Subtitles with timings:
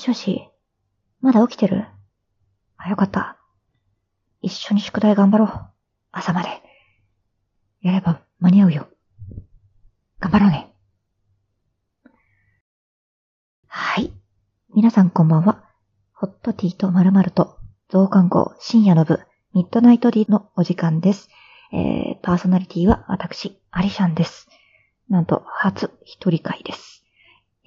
[0.00, 0.48] しもし、
[1.20, 1.86] まだ起きてる？
[2.78, 3.36] あ、よかった。
[4.40, 5.70] 一緒に宿題頑張ろう。
[6.10, 6.48] 朝まで。
[7.82, 8.88] やれば間に合うよ。
[10.18, 10.72] 頑張ろうね。
[13.66, 14.12] はい。
[14.74, 15.64] 皆さんこんばんは。
[16.14, 17.58] ホットティーと〇〇と
[17.90, 19.20] 増刊号深夜の部
[19.54, 21.28] ミッドナイトディのお時間です。
[21.72, 24.48] えー、パーソナリティは私、アリシャンです。
[25.08, 26.99] なんと、初一人会です。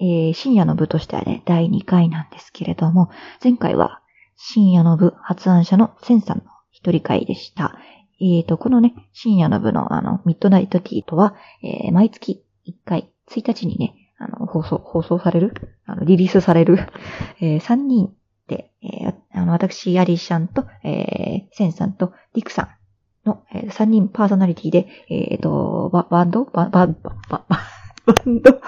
[0.00, 3.10] えー、深夜の部としてはね、第2回なんですけれども、
[3.42, 4.00] 前回は
[4.36, 7.78] 深夜の部発案者のセンさんの一人会でした。
[8.20, 16.78] えーと、このね、深夜の部のあの、ミッドナイトティーとは、えー、毎月1回、1日にね、あの、放送、放送されるあの、リリースされる、
[17.40, 18.14] えー、3人
[18.46, 22.62] で、えー、あの、私、アリシャンと、えー、センさんと、ディクさ
[23.24, 26.44] んの、えー、3人パーソナリティで、えーと、ババンド？
[26.44, 26.94] バ、バ、バ、
[27.28, 27.58] バ、バ
[28.06, 28.60] バンド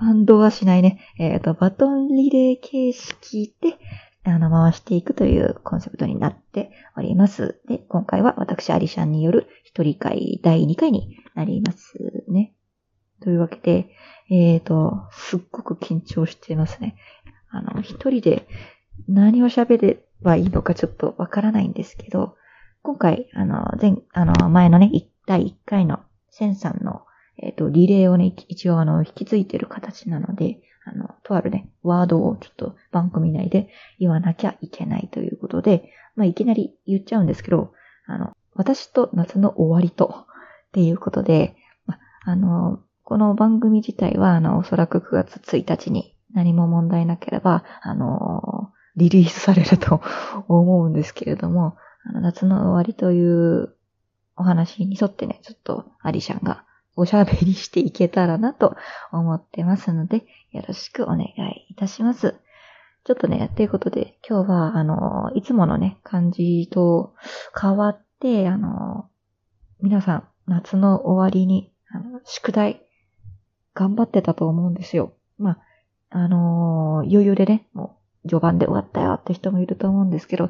[0.00, 1.00] バンドはしないね。
[1.18, 3.78] えっ、と、バトンリレー形式で、
[4.24, 7.60] あの、回していくというコンセプトになっております。
[7.68, 11.94] で、今回は私、アリシャンによる一人会第2回になります
[12.28, 12.54] ね。
[13.20, 13.88] というわけで、
[14.30, 16.96] えっ、と、すっごく緊張していますね。
[17.50, 18.46] あの、一人で
[19.08, 22.36] 何を喋ればいいのかちょっとわからないんですけど、
[22.82, 24.90] 今回、あの、前、あの、前のね、
[25.26, 26.00] 第1回の
[26.30, 27.06] センさんの、
[27.38, 33.68] えっ、と、リレーをね、一応あの、引き継いでる形なので、あの、とあるね、ワードをちょっと番組内で
[33.98, 37.72] 言わなきゃいけないということで、まあ、いきなり言っちゃうんですけど、
[38.06, 40.26] あの、私と夏の終わりと、
[40.68, 50.00] っていうことで、まあ、あの、この番組自体は、あの、おそらく9月1日に何も問題なければ、あの、リリースされると
[50.48, 53.74] 思うんですけれども、あの夏の終わりという
[54.36, 56.64] お話に沿ってね、ちょっとアリシャンが
[56.96, 58.76] おしゃべりしていけたらなと
[59.12, 62.36] 思ってますので、よろしくお願いいたします。
[63.04, 67.14] ちょっとね、ということで、今日は、あの、いつものね、感じと
[67.60, 69.10] 変わって、あの、
[69.82, 72.80] 皆さん、夏の終わりに、あの、宿題、
[73.74, 75.12] 頑張ってたと思うんですよ。
[75.36, 75.58] まあ、
[76.10, 80.48] あの、余裕でね、もう、序盤で終わったよって人もいると思うんですけど、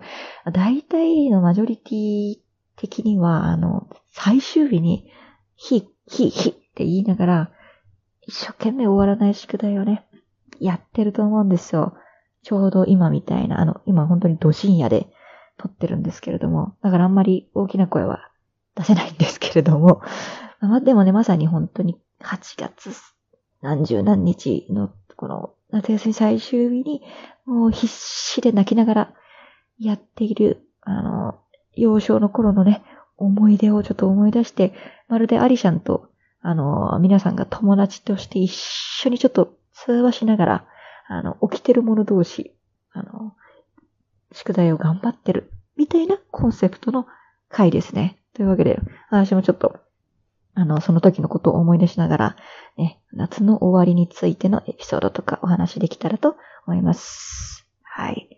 [0.52, 2.36] 大体のマジョリティ
[2.76, 5.10] 的には、あの、最終日に、
[5.56, 7.50] ひ、ひ、ひって言いながら、
[8.22, 10.06] 一生懸命終わらない宿題をね、
[10.60, 11.94] やってると思うんですよ。
[12.42, 15.08] ちょうど今みたいな、あの、今本当にど深夜で
[15.56, 18.30] 撮ってるんですけれども、だからあんまり大きな声は
[18.74, 20.02] 出せないんですけれども、
[20.60, 22.90] まあ、でもね、まさに本当に8月
[23.60, 27.02] 何十何日のこの夏休み最終日に、
[27.46, 29.14] もう必死で泣きながら
[29.78, 31.40] やっている、あの、
[31.74, 32.82] 幼少の頃のね、
[33.16, 34.72] 思い出をちょっと思い出して、
[35.08, 36.10] まるでアリシャンと、
[36.40, 40.66] あの、皆さんが友達として一緒にちょっと通話しながら、
[41.08, 42.54] あの、起きてる者同士、
[42.92, 43.34] あの、
[44.32, 47.06] 宿題を頑張ってる、みたいなコンセプトの
[47.48, 48.18] 回ですね。
[48.34, 48.80] というわけで、
[49.10, 49.78] 私もちょっと、
[50.54, 52.36] あの、その時のことを思い出しながら、
[52.76, 56.36] ね、夏の終わりについてのエピソードとかお話できたらと
[56.66, 57.66] 思います。
[57.82, 58.28] はい。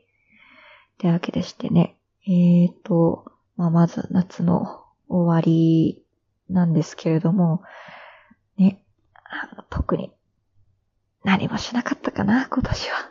[0.98, 3.25] というわけでしてね、えーと、
[3.56, 6.05] まあ、まず夏の終わり
[6.49, 7.62] なんですけれども、
[8.59, 8.83] ね、
[9.25, 10.12] あの特に
[11.25, 13.11] 何もしなかったかな、今年は。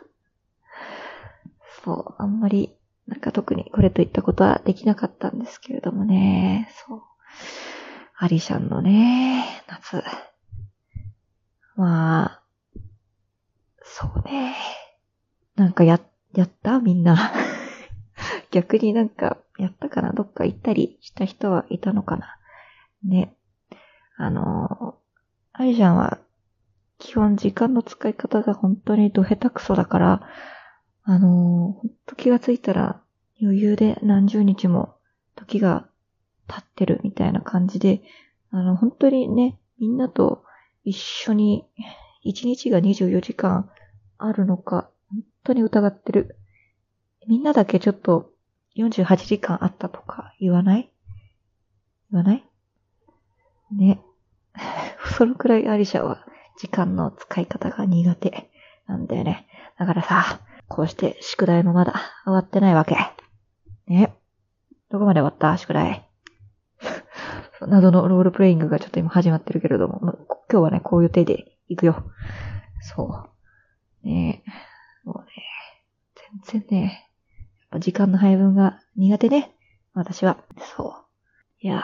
[1.84, 2.74] そう、あんまり、
[3.06, 7.02] なんか特にこれといったことはできなかったんですけれどもね、そう。
[8.18, 10.02] アリシャンのね、夏。
[11.76, 12.42] まあ、
[13.82, 14.56] そうね。
[15.54, 16.00] なんかや、
[16.34, 16.80] やった？
[16.80, 17.32] みんな。
[18.50, 22.36] 逆になんか、やったかなどっか行ったりした人はいたのかな
[23.04, 23.34] ね。
[24.16, 24.96] あの、
[25.52, 26.18] アリシャンは、
[26.98, 30.28] 基本時間の使い方が本当にど下手くそだから、
[31.04, 33.02] あの、ほんと気がついたら
[33.40, 34.96] 余裕で何十日も
[35.34, 35.86] 時が
[36.48, 38.02] 経ってるみたいな感じで、
[38.50, 40.44] あの、本当にね、みんなと
[40.84, 41.66] 一緒に
[42.24, 43.70] 1日が24時間
[44.18, 46.36] あるのか、本当に疑ってる。
[47.28, 48.30] みんなだけちょっと
[48.76, 50.90] 48時間あったとか言わない？
[52.12, 52.44] 言わない？
[53.72, 54.00] ね。
[55.16, 56.26] そのくらいアリシャは
[56.58, 58.50] 時間の使い方が苦手
[58.86, 59.46] なんだよね。
[59.78, 61.94] だからさ、こうして宿題もまだ
[62.24, 62.96] 終わってないわけ。
[63.86, 64.14] ね。
[64.90, 66.06] どこまで終わった宿題？
[67.66, 69.98] 謎のロールプレイングがちょっと今始まってるけれども、
[70.50, 72.04] 今日はね、こういう手で行くよ。
[72.80, 73.30] そ
[74.04, 74.06] う。
[74.06, 74.44] ね
[75.04, 75.26] もうね、
[76.44, 77.05] 全然ね、
[77.78, 79.52] 時間の配分が苦手ね。
[79.94, 80.38] 私は。
[80.76, 81.04] そう。
[81.60, 81.82] いやー。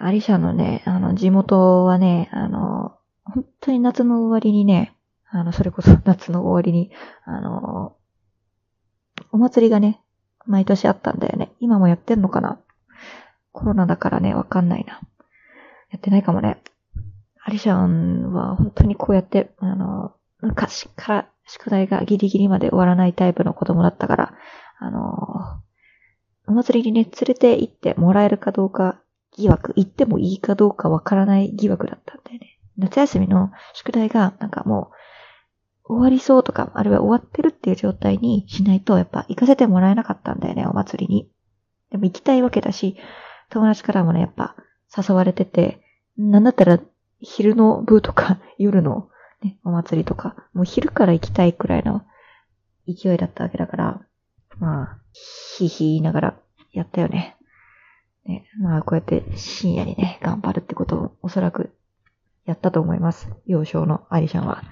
[0.00, 4.94] アリシャのね、あの、地元はね、あの、本当に夏の終わりにね、
[5.30, 6.90] あの、それこそ 夏の終わりに、
[7.24, 7.96] あの、
[9.32, 10.00] お祭りがね、
[10.46, 11.52] 毎年あったんだよね。
[11.60, 12.58] 今もやってんのかな？
[13.52, 15.00] コロナだからね、わかんないな。
[15.90, 16.62] やってないかもね。
[17.44, 24.34] アリシャンは本当にこうやって、あの、昔から宿題がギリギリまで終わらないタイプの子供だったから、
[24.78, 25.62] あの、
[26.46, 29.00] お祭りにね、連れて行ってもらえるかどうか
[29.36, 32.58] 疑惑、行ってもいいかどうかわからない疑惑だったんだよね。
[32.76, 34.90] 夏休みの宿題がなんかも
[35.84, 41.30] う終わりそうとか、あるいは終わってるっていう状態にしないとやっぱ行かせてもらえなかったんだよね、お祭りに。
[41.90, 42.96] でも行きたいわけだし、
[43.50, 44.54] 友達からもね、やっぱ
[44.96, 45.80] 誘われてて、
[46.16, 46.78] なんだったら
[47.20, 49.08] 昼の部とか夜の
[49.42, 52.02] ね、お祭りとか、もう昼から行きたいくらいの
[52.86, 54.00] 勢いだったわけだから、
[54.58, 56.38] まあ、ひいひい言いながら
[56.72, 57.36] やったよね。
[58.24, 61.70] ね、まあ、こうやって深夜にね、頑張るってことをおそらく
[62.44, 63.30] やったと思います。
[63.46, 64.62] 幼少のアリシャンは。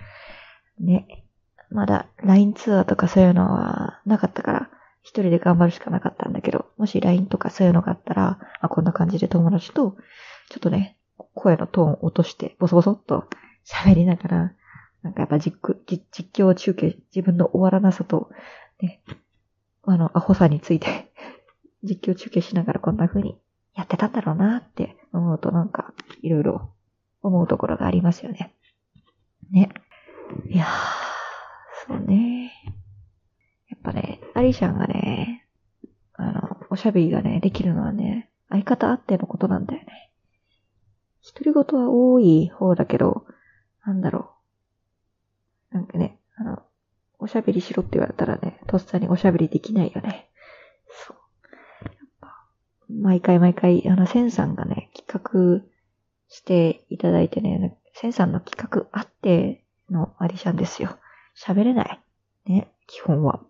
[0.81, 1.25] ね。
[1.71, 4.71] まだ LINE ツアーとかそういうのはなかったから、
[5.03, 9.97] 一人で頑張るしかなかったんだけど、もし LINE とかそういうのがあったら、あ、こんな感じで友達と、
[10.51, 10.97] ちょっとね、
[11.35, 13.29] 声のトーンを落として、ボソボソっと
[13.67, 14.53] 喋りながら、
[15.03, 18.31] なんかやっぱ実実況中継、自分の終わらなさと、
[18.81, 19.03] ね、
[19.85, 21.13] あの、アホさについて
[21.83, 23.39] 実況中継しながらこんな風に
[23.75, 25.93] やってたんだろうなって思うとなんか、
[26.23, 26.71] いろいろ
[27.23, 28.55] 思うところがありますよね。
[29.51, 29.71] ね。
[30.49, 30.69] いやー、
[31.87, 32.53] そうね。
[33.69, 35.47] やっぱね、アリシャンがね、
[36.15, 40.11] あの、おしゃべりがね、できるのはね、相方あってのことなんだよね。
[41.35, 43.27] 独り言は多い方だけど、
[43.87, 44.33] なんだろ
[45.73, 45.75] う。
[45.77, 46.63] なんかね、あの、
[47.19, 50.29] おしゃべりしろって言われたらね、とっさにおしゃべりできないよね。
[51.07, 51.17] そう。
[51.85, 52.47] やっぱ、
[52.91, 55.65] 毎回毎回、あの、センさんがね、企画
[56.29, 60.99] していただいてね、センさんの企画あってのアリシャンですよ。
[61.37, 62.01] 喋れない。
[62.47, 63.41] ね、基本は。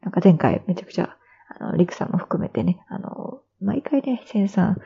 [0.00, 1.16] なんか前回めちゃくちゃ、
[1.58, 4.76] あの、リクさんも含めてね、あの、毎回ね、センさん、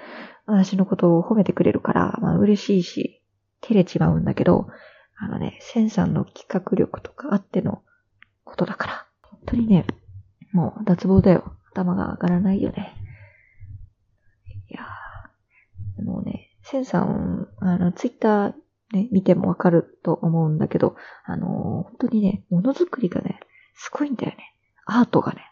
[0.47, 3.16] 私のことを褒めてくれるから、まあ嬉しいし、
[3.67, 4.69] 照れちまうんだけど、
[5.19, 7.83] あのね、センさんの企画力とかあっての
[8.45, 9.87] ことだから、本当にね、
[10.53, 11.53] もう脱帽だよ。
[11.73, 12.95] 頭が上がらないよね。
[14.71, 18.55] いやー、もうね、センさん、あの、ツイッター
[18.93, 23.41] ね、見てもわかると思うんだけど、あのー、本当にね、ものづくりがね、
[23.75, 24.55] すごいんだよね。
[24.87, 25.43] アートがね、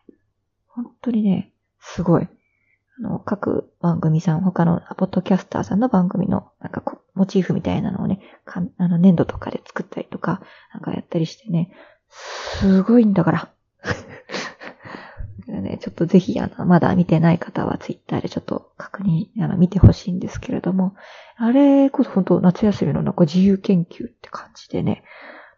[0.68, 2.28] 本当にね、すごい。
[2.98, 10.42] あの、各番組さん、他のポッドキャスターさんの番組の、なんかこう、モチーフみたいなのをね、かあの、粘土とかで作ったりとか、
[10.72, 11.72] なんかやったりしてね、
[12.08, 13.48] すごいんだから。
[15.46, 20.94] ね、ちょっとぜひ、あの、まだ見てない方はツイッターでちょっと確認、あの、見てほしいんですけれども、
[21.36, 25.04] あれこそ本当夏休みのなんか自由研究って感じでね、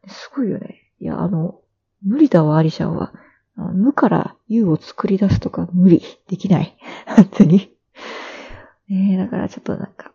[0.09, 0.93] すごいよね。
[1.01, 1.61] いや、あの、
[2.03, 3.13] 無理だわ、アリシャンは。
[3.57, 6.03] 無から有を作り出すとか無理。
[6.29, 6.77] できない。
[7.07, 7.75] 本当に。
[8.89, 10.13] ねえ、だからちょっとなんか、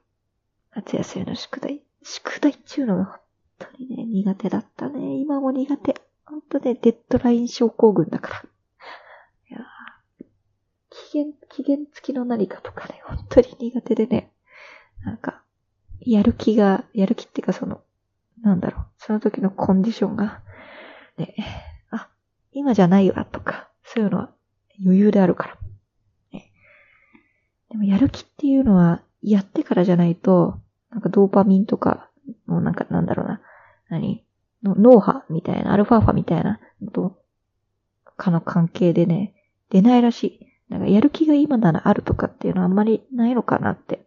[0.74, 3.20] 夏休みの宿題、宿題っていうのが本
[3.60, 5.16] 当にね、苦手だったね。
[5.18, 6.02] 今も苦手。
[6.26, 8.44] 本当ね、デッドライン症候群だから。
[9.50, 9.66] いや
[10.90, 14.32] 期限、期限付きの何かとかね、本当に苦手でね。
[15.04, 15.44] なんか、
[16.00, 17.82] やる気が、やる気っていうかその、
[18.42, 20.42] なんだろう、その時のコンディションが、
[21.18, 21.36] ね、
[22.52, 24.30] 今じゃないわとか、そういうのは
[24.84, 25.58] 余裕であるから。
[26.34, 26.52] ね、
[27.70, 32.10] でもやる気っていうのは、やってからじゃないと、なんかドーパミンとか、
[32.46, 33.42] もうなんかなんだろうな、
[33.90, 34.26] 何？
[34.64, 36.60] の脳波みたいな、アルファ波みたいな
[36.94, 37.18] と、
[38.18, 39.34] かの関係でね、
[39.70, 40.48] 出ないらしい。
[40.70, 44.06] なんかやる気が今ならあるとかっていうのはあんまりないのかなって。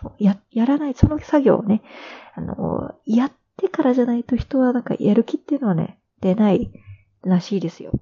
[0.00, 1.82] そう、や、やらない、その作業をね、
[2.34, 6.70] あの、やってからじゃないと人はなんかやる気っていうのはね、出ない
[7.24, 7.92] らしいですよ。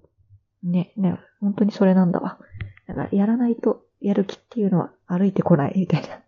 [0.63, 2.39] ね、ね、本当にそれなんだわ。
[2.87, 6.21] だから、やらないとやる気っていうのは歩いてこないみたいな。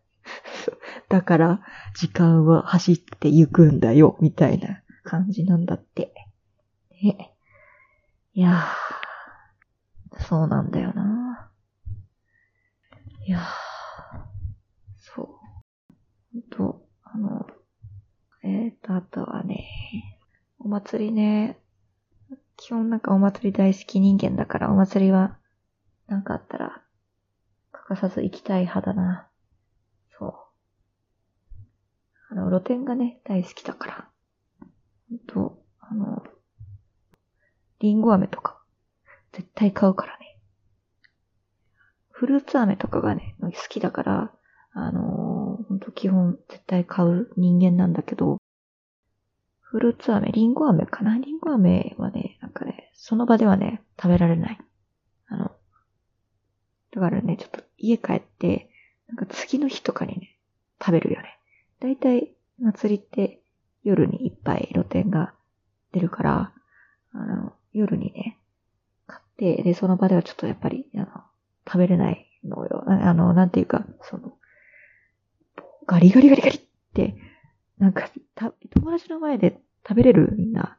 [1.09, 1.61] だから、
[1.95, 6.13] 時間は走って行くんだよ、みたいな感じなんだって。
[7.03, 7.35] ね。
[8.33, 11.51] いやー、そうなんだよな。
[13.27, 13.43] いやー、
[14.99, 15.27] そう。
[16.33, 17.47] ほんと、あの、
[18.43, 20.19] えっ、ー、と、あとはね、
[20.59, 21.60] お祭りね、
[22.61, 25.39] 基本なんかお祭り大好き人間だからお祭りは
[26.09, 26.83] なんかあったら
[27.73, 29.29] 欠かさず行きたい派だな。
[30.19, 30.35] そう。
[32.31, 34.09] あの、露店がね、大好きだから。
[35.09, 36.23] ほんと、あの、
[37.79, 38.63] リンゴ飴とか
[39.33, 40.39] 絶対買うからね。
[42.11, 44.33] フルーツ飴とかがね、好きだから、
[44.73, 48.37] あのー、ほんと基本絶対買う人間なんだけど、
[49.71, 51.17] フルーツ飴、リンゴ飴かな？
[51.17, 54.59] リンゴ飴はね、なんかね、その場ではね、食べられない。
[55.29, 55.53] あの
[56.91, 58.69] だからね、ちょっと家帰って、
[59.07, 60.37] なんか次の日とかにね、
[60.81, 61.39] 食べるよね。
[61.79, 63.43] だいたい祭りって
[63.85, 65.35] 夜にいっぱい露店が
[65.93, 66.53] 出るから、
[67.13, 68.39] あの、夜にね、
[69.07, 71.07] 買って、で、その場ではちょっとやっぱり、あの、
[71.65, 72.83] 食べれないのよ。
[72.89, 74.33] あの、なんていうか、その、
[75.87, 76.61] ガリガリガリガリっ
[76.93, 77.15] て、
[77.81, 79.59] なんか、た、友達の前で
[79.89, 80.79] 食べれるみんな。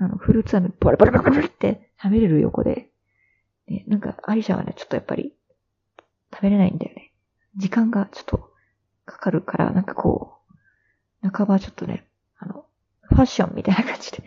[0.00, 2.90] あの、フルーツ飴、ボラボラボラボラって食べれる横で。
[3.68, 5.34] ね、なんか、アリシャはね、ちょっとやっぱり、
[6.32, 7.12] 食べれないんだよね。
[7.56, 8.50] 時間がちょっと
[9.04, 10.38] かかるから、なんかこ
[11.22, 12.06] う、半ばちょっとね、
[12.38, 12.64] あの、
[13.02, 14.24] ファッションみたいな感じで、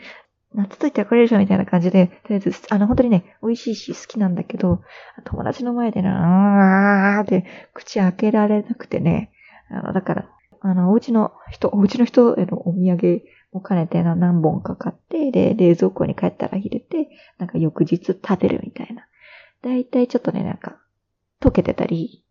[0.53, 4.81] 夏と言ったらこれでしょみたいな感じで、とりあえず、あの、本当にね、美味しいし好きなんだけど、
[5.25, 9.31] 友達の前でな、あーって口開けられなくてね、
[9.69, 10.29] あの、だから、
[10.61, 19.07] あの、お家の人、お家の人へのお土産も兼ねて何本か買って、で、冷蔵庫に帰ったら入れて、なんか翌日食べるみたいな。
[19.61, 20.77] だいたいちょっとね、なんか、
[21.41, 22.23] 溶けてたり、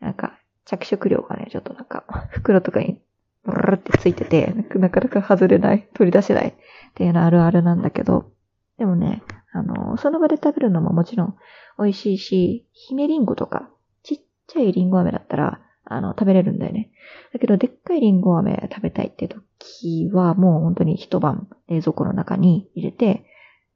[0.00, 3.00] なんか、着色料がね、ちょっとなんか、袋とかに、
[3.44, 6.54] ブルルってついてて、なかなか外れない、取り出せないっ
[6.94, 8.32] ていうのあるあるなんだけど、
[8.78, 11.36] でもね、あの、その場で食べるのももちろん
[11.78, 13.70] 美味しいし、姫リンゴとか、
[14.02, 16.90] ちっちゃいリンゴ飴だったら、あの、食べれるんだよね。
[17.32, 23.26] だけど、でっかいリンゴ飴食べたいって時は、もう本当に一晩冷蔵庫の中に入れて、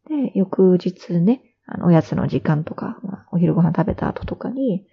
[0.08, 4.86] で、翌日ね、あの、おやつの時間とか、まあ、お昼ご飯食べた後とかに、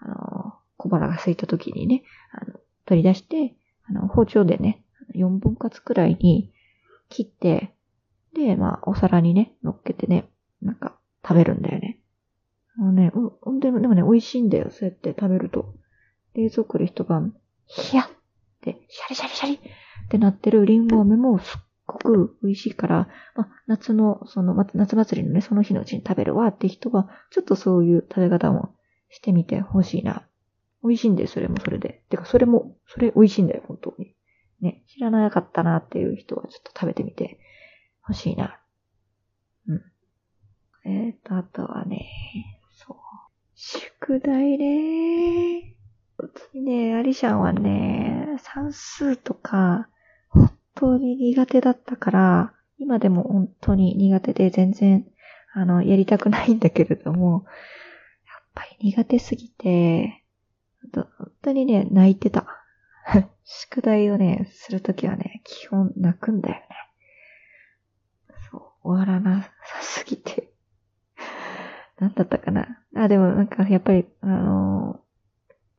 [0.00, 3.54] あの、小腹が空いた時にね、あの、取り出して、
[3.88, 4.82] あの、包丁でね、
[5.14, 6.52] 4分割くらいに
[7.10, 7.74] 切って、
[8.34, 10.28] で、まあ、お皿にね、乗っけてね、
[10.62, 11.98] なんか、食べるんだよね。
[12.76, 15.74] もうね、うん、でもね、美味しいんだよ、そうやって食べると。
[16.36, 17.34] 冷蔵庫で一晩、
[17.66, 18.08] ヒヤっ
[18.60, 28.74] て、シャリシャリシャリってなってるリンゴ飴もすっごく美味しいから、まあ、夏の、その、夏祭りのね、その日のうちに食べるわって人は、ちょっとそういう食べ方も
[29.08, 30.26] してみてほしいな。
[30.82, 32.02] 美味しいんだよ、それもそれで。
[32.10, 34.14] てか、それも、それ美味しいんだよ、本当に。
[34.60, 37.38] ね、知らなかったなっていう人はちょっと食べてみて
[38.02, 38.60] ほしいな。
[39.68, 39.82] うん。
[40.84, 42.96] えっ、ー、と、あとはね、そう。
[43.54, 45.75] 宿題ねー。
[46.54, 49.88] にね、アリシャンはね、算数とか、
[50.28, 55.06] 本当に苦手だったから、今でも本当に苦手で全然、
[55.54, 57.44] あの、やりたくないんだけれども、
[58.26, 60.24] やっぱり苦手すぎて、
[60.92, 61.06] 本
[61.42, 62.46] 当にね、泣いてた。
[63.44, 66.66] 宿題をね、するときはね、基本泣くんだよね。
[68.50, 70.50] そう、終わらなさすぎて。
[71.98, 72.82] なんだったかな。
[72.94, 75.00] あ、でもなんかやっぱり、あの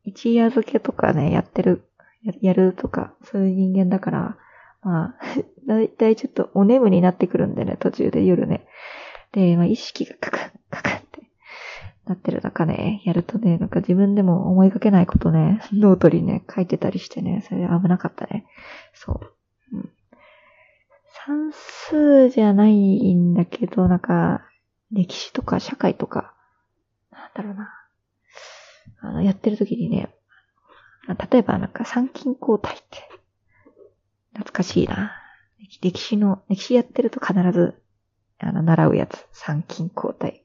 [0.08, 1.84] 一夜漬けとかね、やってる、
[2.42, 4.38] やるとか、そういう人間だから、
[4.82, 5.16] まあ、
[5.68, 8.66] だいたいちょっとお眠になってくるんでね、途中で夜ね。
[9.34, 11.22] で、まあ、意識がカクン、カクンって
[12.06, 18.46] なってる中ね、やるとね、なんか自分でも思いかけないことね、ノートにね、書いてたりしてね、それで危なかったね。
[18.94, 19.76] そう。
[19.76, 19.90] うん、
[21.26, 24.48] 算数じゃないんだけど、なんか、
[24.90, 26.34] 歴史とか社会とか、
[27.12, 27.77] なんだろうな。
[29.08, 30.10] あの、やってる時にね、
[31.32, 33.10] 例えばなんか参勤交代って、
[34.34, 35.14] 懐かしいな。
[35.82, 37.82] 歴史の、歴史やってると必ず、
[38.40, 39.26] あの、習うやつ。
[39.32, 40.44] 参勤交代。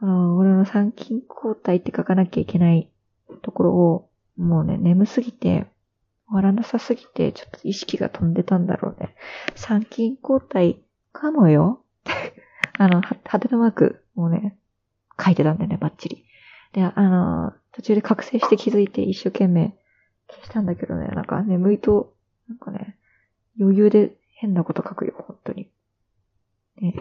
[0.00, 2.90] あの、俺の参勤交代って書かなきゃいけない
[3.42, 5.66] ところを、もうね、眠すぎて、
[6.28, 9.14] 終わらなさすぎて、ちょっと意識が飛んでたんだろうね。
[9.54, 11.84] 参勤交代かもよ
[12.78, 14.58] あの、派手なマークをね、
[15.22, 16.26] 書いてたんだよね、バッチリ。
[16.72, 19.74] で、あの、途中で覚醒して気づいて一生懸命
[20.28, 22.14] 消したんだけどね、なんか眠いと、
[22.48, 22.96] なんかね、
[23.60, 25.70] 余裕で変なこと書くよ、本当に。
[26.80, 26.94] ね、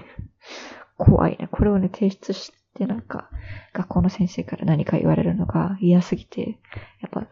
[0.97, 1.47] 怖いね。
[1.49, 3.29] これをね、提出してなんか、
[3.73, 6.59] 学校の先生から何か言われるのが嫌すぎて、
[7.01, 7.25] やっぱ、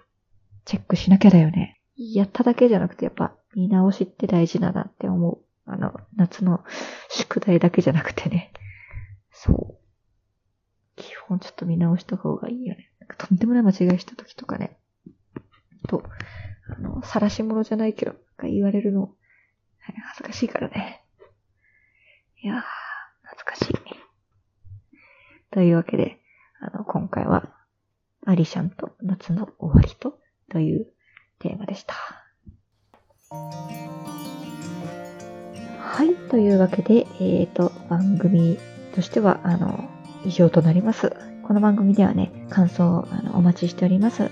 [0.63, 1.81] チェックしなきゃだよね。
[1.97, 5.39] やっただけじゃなくて、やっぱ、見直しって大事だなって思う。
[5.65, 6.63] あの、夏の
[7.09, 8.53] 宿題だけじゃなくてね。
[9.31, 9.83] そう。
[10.95, 12.92] 基本ちょっと見直した方がいいよね。
[13.17, 14.77] とんでもない間違いした時とかね。
[15.88, 16.03] と、
[16.67, 19.12] あの、晒し者じゃないけど、なんか言われるの、はい、
[20.10, 21.03] 恥ずかしいからね。
[22.41, 22.62] いやー、
[23.24, 23.74] 懐かしい。
[25.51, 26.20] というわけで、
[26.60, 27.53] あの、今回は、
[28.25, 30.17] アリシャンと夏の終わりと、
[30.50, 30.88] という
[31.39, 31.93] テーマでした。
[35.79, 38.58] はい、というわけで、えっ、ー、と、番組
[38.96, 39.89] としては、あの、
[40.25, 41.32] 以上となります。
[41.43, 44.23] この番組ではね、感想あのお待ちしております。
[44.23, 44.27] あ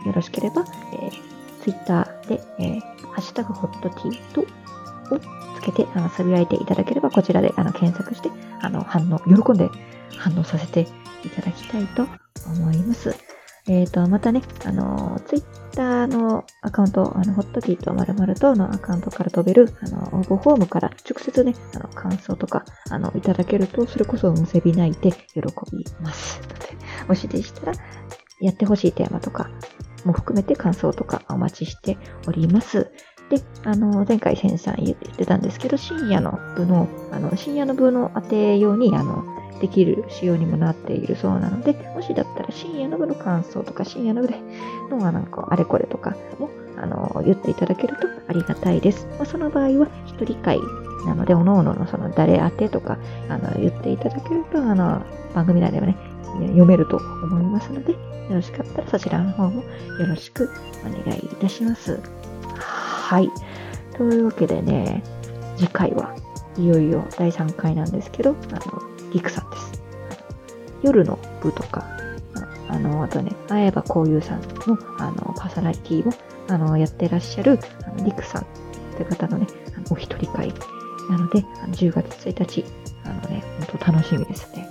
[0.00, 0.64] のよろしければ、
[0.94, 4.46] えー、Twitter で、えー、ハッシュタグホットティーとを
[5.56, 8.30] つけて、あの、つぶやいていただければ、こちらであの検索して、
[8.62, 9.68] あの、反応、喜んで
[10.16, 10.88] 反応させて
[11.22, 12.06] いただきたいと
[12.46, 13.14] 思います。
[13.66, 25.40] えっ、ー、と、またね、あの、ツイッターのアカウント、あの、ホットキーとまるまるとのアカウントから飛べる、あの、応募フォームから直接ね、あの、感想とか、あの、いただけると、それこそむせび泣いて喜
[25.72, 26.40] びます。
[26.42, 27.72] ので、もしでしたら、
[28.40, 29.50] やってほしいテーマとか
[30.04, 32.90] も含めて感想とかお待ちしております。
[33.30, 39.24] で、あの、前回先生言ってたんですけど、深夜の部の、あの、深夜の部の当て用に、あの、
[39.60, 44.34] できる仕様にもなっているそうなので、もしだったら深夜の部の感想とか深夜の部で
[44.90, 49.06] のなんかあれこれとかもあの言っていただけるとありがたいです。
[49.18, 50.58] まあ、その場合は一人会
[51.06, 52.98] なので、おのおののその誰宛てとか
[53.28, 55.02] あの言っていただけるとあの
[55.34, 55.96] 番組内ではね、
[56.48, 57.98] 読めると思いますので、よ
[58.30, 60.50] ろしかったらそちらの方もよろしく
[60.80, 62.00] お願いいたします。
[62.56, 63.30] はい。
[63.96, 65.02] というわけでね、
[65.56, 66.14] 次回は
[66.56, 68.60] いよいよ第3回なんですけど、あの、
[69.12, 69.47] リクさん。
[70.82, 71.84] 夜の部とか、
[72.68, 76.12] あの、あとね、会えばこういうさんの、あの、パーソナリティを、
[76.48, 78.46] あの、やってらっしゃる、あのリクさんっ
[78.96, 79.46] て方のね、
[79.90, 80.52] お一人会
[81.10, 82.64] なので、あの10月1日、
[83.04, 84.68] あのね、本当楽しみですね。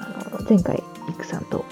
[0.00, 1.64] あの、前回、リクさんと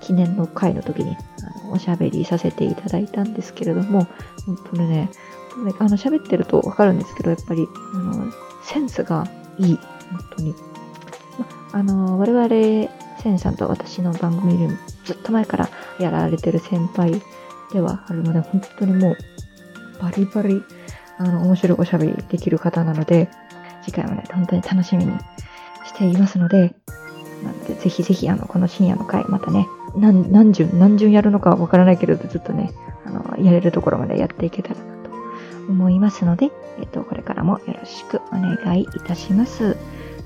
[0.00, 1.16] 記念の会の時に、
[1.62, 4.06] あの、おしゃべりさせていただいたんですけれども、
[4.46, 5.10] 本当にね、
[5.78, 8.32] あの、喋ってるとわかるんですけど、やっぱり、あの、
[8.62, 9.26] センスが
[9.58, 9.78] いい。
[10.10, 10.54] 本当に。
[11.72, 12.90] あの、我々、
[13.22, 14.74] センさんと私の番組で
[15.04, 17.20] ずっと前からやられてる先輩
[17.72, 19.16] ではあるので、本当にもう、
[20.00, 20.62] バリバリ、
[21.18, 23.28] あの、面白いおしゃべりできる方なので、
[23.84, 25.12] 次回もね、本当に楽しみに
[25.86, 26.74] していますので、
[27.44, 32.72] なので、ぜひぜひ、あの、この深夜の回、またね、何、何順、何順やるのかわからないけれど、ずっとね、
[33.04, 35.10] あの、やれるところまでやっていけたらなと
[35.68, 36.50] 思いますので、
[36.80, 39.76] えっと、これからもよろしくお願いいたします。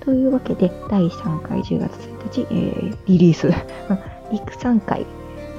[0.01, 3.49] というわけで、第3回10月1日、えー、リリース、
[4.33, 5.07] リク3回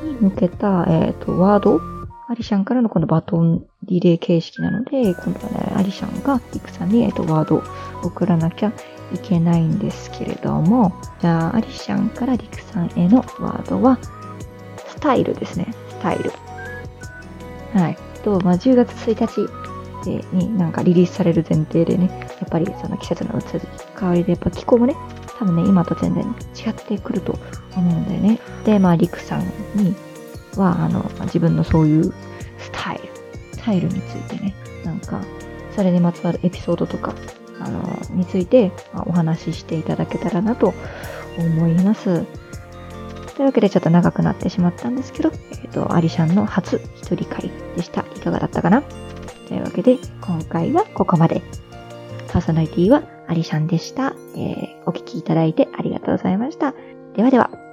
[0.04, 1.82] に向けた、えっ、ー、と、ワード、
[2.28, 7.63] アリシャンからのこのバトンリレー形式なので、今度はね、アリシャンがリクさんに、えっ、ー、と、ワードを
[8.04, 8.71] 送らなきゃ
[9.13, 13.99] いけないんですけれども、じゃあ、アリシャンからリクさんへのワードは、
[14.88, 15.67] スタイルですね。
[15.89, 16.32] スタイル。
[17.73, 17.97] はい。
[18.23, 19.65] と、まあ、10月1日
[20.34, 23.62] になんかリリースされる前提でね、やっぱりその季節の移り
[23.99, 24.95] 変わりで、やっぱ気候もね、
[25.37, 26.23] 多分ね、今と全然
[26.55, 27.37] 違ってくると
[27.75, 28.39] 思うんだよね。
[28.63, 29.41] で、まあ、リクさん
[29.75, 29.95] に
[30.55, 32.13] は、あの、まあ、自分のそういう
[32.57, 33.03] スタイル、
[33.53, 35.21] スタイルについてね、なんか、
[35.75, 37.13] それにまつわるエピソードとか、
[37.59, 40.73] あの、について、まあ、お話ししていただけたらなと
[41.37, 42.23] 思います。
[43.35, 48.05] というわけでちょっと長くなってしまったんですけど、えっ、ー、と、アリシャンの初一人会でした。
[48.15, 48.81] いかがだったかな？
[49.49, 51.41] というわけで、今回はここまで。
[52.29, 54.15] パーソナリティはアリシャンでした。
[54.35, 56.73] えー、お聞きいただいてありがとうございました。
[57.15, 57.64] ではでは。